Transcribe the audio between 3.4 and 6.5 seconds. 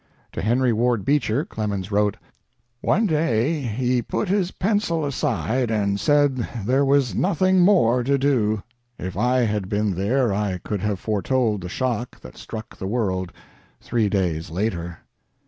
he put his pencil aside and said